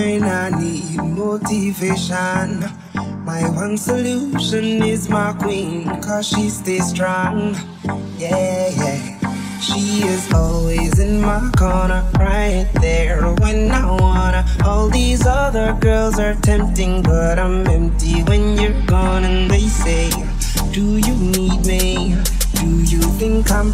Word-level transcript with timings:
when 0.00 0.24
I 0.24 0.48
need 0.48 0.96
motivation. 0.96 2.64
My 3.30 3.42
one 3.62 3.76
solution 3.76 4.82
is 4.82 5.10
my 5.10 5.32
queen, 5.34 5.84
cause 6.00 6.26
she 6.26 6.48
stays 6.48 6.88
strong. 6.88 7.54
Yeah, 8.16 8.70
yeah. 8.80 9.00
She 9.60 9.84
is 10.12 10.32
always 10.32 10.98
in 10.98 11.20
my 11.20 11.50
corner, 11.58 12.02
right 12.18 12.68
there 12.80 13.20
when 13.42 13.70
I 13.70 13.84
wanna. 14.00 14.42
All 14.64 14.88
these 14.88 15.26
other 15.26 15.76
girls 15.80 16.18
are 16.18 16.36
tempting, 16.36 17.02
but 17.02 17.38
I'm 17.38 17.66
empty 17.66 18.22
when 18.22 18.56
you're 18.56 18.80
gone. 18.86 19.24
And 19.24 19.50
they 19.50 19.66
say, 19.84 20.08
Do 20.72 20.96
you 20.96 21.09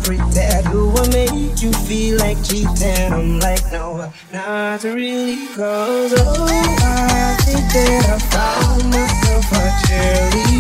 I'm? 0.09 0.63
Do 0.71 0.93
I 0.97 1.09
make 1.09 1.63
you 1.63 1.73
feel 1.73 2.19
like 2.19 2.43
cheating? 2.45 3.13
I'm 3.13 3.41
like, 3.41 3.73
no, 3.73 4.13
not 4.33 4.85
really. 4.85 5.47
Cause 5.49 6.15
oh, 6.17 6.47
I 6.49 7.37
think 7.43 7.67
that 7.73 8.07
I 8.09 8.19
found 8.31 8.91
myself 8.91 9.53
a 9.53 9.65
cheerleader. 9.87 10.56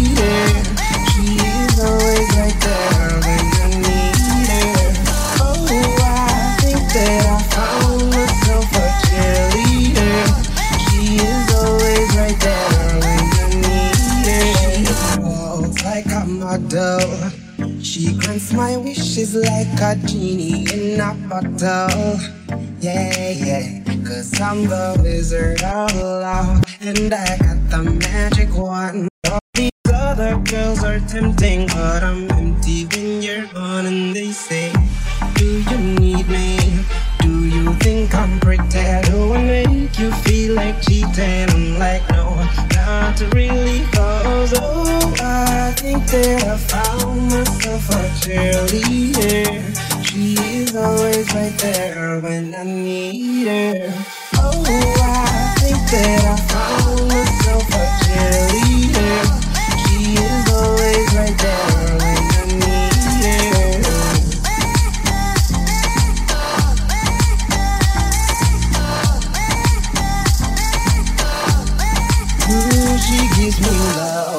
She 17.82 18.14
grants 18.18 18.52
my 18.52 18.76
wishes 18.76 19.34
like 19.34 19.80
a 19.80 19.96
genie 20.06 20.64
in 20.72 21.00
a 21.00 21.12
bottle. 21.28 22.20
Yeah, 22.78 23.30
yeah. 23.30 23.82
Cause 24.06 24.40
I'm 24.40 24.62
the 24.68 24.96
wizard 25.02 25.60
of 25.64 25.92
love. 25.96 26.62
And 26.80 27.12
I 27.12 27.36
got 27.38 27.70
the 27.70 27.82
magic 27.82 28.54
wand. 28.56 29.08
All 29.28 29.40
these 29.54 29.70
other 29.92 30.36
girls 30.38 30.84
are 30.84 31.00
tempting, 31.00 31.66
but 31.66 32.04
I'm 32.04 32.30
empty 32.30 32.86
when 32.86 33.22
you're 33.22 33.46
gone. 33.46 33.86
And 33.86 34.14
they 34.14 34.30
say, 34.30 34.72
Do 35.34 35.62
you 35.68 35.78
need 35.98 36.28
me? 36.28 36.58
Do 37.22 37.44
you 37.46 37.74
think 37.80 38.14
I'm 38.14 38.38
pretty? 38.38 38.62
Do 39.10 39.34
I 39.34 39.42
make 39.42 39.98
you 39.98 40.12
feel 40.22 40.54
like 40.54 40.80
cheating? 40.80 41.50
I'm 41.50 41.78
like, 41.80 42.08
no, 42.10 42.36
not 42.76 43.20
really. 43.34 43.65
Think 45.86 46.06
that 46.06 46.42
I 46.48 46.56
found 46.56 47.30
myself 47.30 47.88
a 47.90 48.10
cheerleader. 48.18 50.04
She 50.04 50.34
is 50.34 50.74
always 50.74 51.32
right 51.32 51.56
there 51.58 52.18
when 52.18 52.52
I 52.56 52.64
need 52.64 53.46
her. 53.46 54.15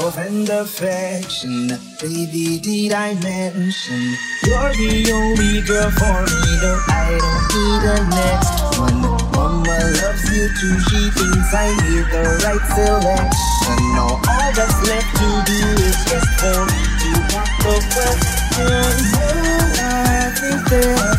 love 0.07 0.17
and 0.19 0.49
affection. 0.49 1.67
Baby, 1.99 2.59
did 2.59 2.93
I 2.93 3.13
mention 3.15 4.15
you're 4.47 4.71
the 4.79 5.11
only 5.11 5.61
girl 5.67 5.91
for 5.99 6.19
me? 6.23 6.47
No, 6.63 6.71
I 6.87 7.19
don't 7.19 7.45
need 7.51 7.83
a 7.91 7.99
next 8.15 8.55
one. 8.79 9.01
Mama 9.35 9.77
loves 9.99 10.23
you 10.31 10.47
too. 10.59 10.79
She 10.87 11.01
thinks 11.11 11.51
I 11.53 11.67
made 11.83 12.07
the 12.07 12.23
right 12.45 12.65
selection. 12.71 13.79
No, 13.95 14.15
all 14.31 14.51
that's 14.55 14.79
left 14.87 15.11
to 15.19 15.29
do 15.43 15.59
is 15.83 15.99
just 16.07 16.31
for 16.39 16.59
me 16.71 16.83
to 17.03 17.09
walk 17.35 17.51
the 17.67 17.75
question. 17.91 18.63
Oh, 18.63 19.73
I 19.79 20.31
think 20.39 20.69
that. 20.69 21.16